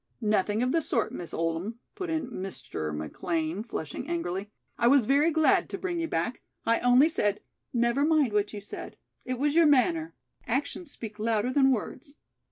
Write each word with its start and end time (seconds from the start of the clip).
"Nothing 0.19 0.63
of 0.63 0.71
the 0.71 0.81
sort, 0.81 1.11
Miss 1.11 1.31
Oldham," 1.31 1.77
put 1.93 2.09
in 2.09 2.31
"Mr." 2.31 2.91
McLean, 2.91 3.61
flushing 3.61 4.07
angrily. 4.07 4.49
"I 4.75 4.87
was 4.87 5.05
very 5.05 5.29
glad 5.29 5.69
to 5.69 5.77
bring 5.77 5.99
you 5.99 6.07
back. 6.07 6.41
I 6.65 6.79
only 6.79 7.07
said" 7.07 7.39
"Never 7.71 8.03
mind 8.03 8.33
what 8.33 8.51
you 8.51 8.61
said. 8.61 8.97
It 9.25 9.37
was 9.37 9.53
your 9.53 9.67
manner. 9.67 10.15
Actions 10.47 10.89
speak 10.89 11.19
louder 11.19 11.53
than 11.53 11.69
words." 11.69 12.15